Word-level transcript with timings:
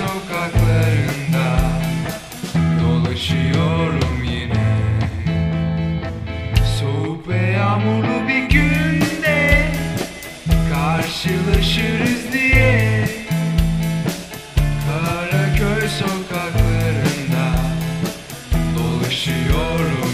sokaklarında 0.00 1.46
dolaşıyorum 2.82 4.24
yine. 4.24 4.76
Soğuk 6.80 7.28
ve 7.28 7.36
yağmurlu 7.36 8.28
bir 8.28 8.42
günde 8.42 9.66
karşılaşırız 10.74 12.32
diye. 12.32 13.08
Karaköy 14.86 15.88
sokaklarında 15.88 17.46
dolaşıyorum. 18.76 20.09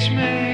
makes 0.00 0.10
me. 0.14 0.49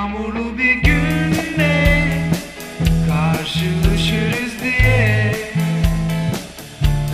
Yağmurlu 0.00 0.58
bir 0.58 0.74
günle 0.74 2.06
Karşılaşırız 3.08 4.62
diye. 4.62 5.34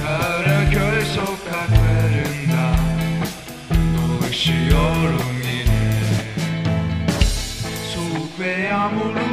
Karaköy 0.03 1.05
sokaklarında 1.05 2.67
Dolaşıyorum 3.71 5.37
yine. 5.53 6.01
Soğuk 7.95 8.41
ve 8.41 8.51
yağmurlu 8.51 9.26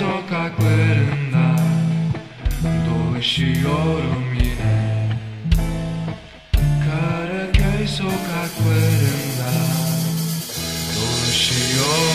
sokaklarında 0.00 1.56
dolaşıyorum 2.86 4.34
yine. 4.34 5.08
Karaköy 6.84 7.86
sokaklarında 7.86 9.52
dolaşıyorum 10.96 12.09